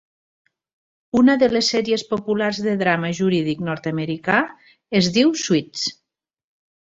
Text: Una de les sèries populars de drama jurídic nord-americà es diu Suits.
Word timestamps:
Una 1.19 1.33
de 1.43 1.49
les 1.51 1.67
sèries 1.73 2.03
populars 2.13 2.61
de 2.69 2.73
drama 2.79 3.11
jurídic 3.19 3.61
nord-americà 3.67 4.39
es 5.01 5.11
diu 5.19 5.33
Suits. 5.45 5.85